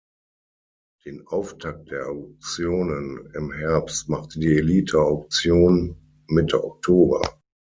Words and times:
Den 1.05 1.27
Auftakt 1.27 1.91
der 1.91 2.09
Auktionen 2.09 3.31
im 3.35 3.51
Herbst 3.51 4.09
macht 4.09 4.33
die 4.33 4.57
Elite-Auktion 4.57 5.95
Mitte 6.25 6.63
Oktober. 6.63 7.39